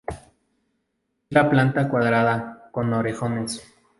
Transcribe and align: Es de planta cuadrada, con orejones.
Es 1.29 1.29
de 1.29 1.43
planta 1.43 1.87
cuadrada, 1.87 2.69
con 2.71 2.91
orejones. 2.91 3.63